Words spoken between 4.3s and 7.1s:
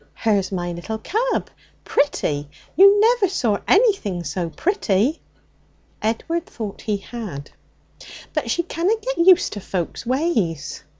pretty.' Edward thought he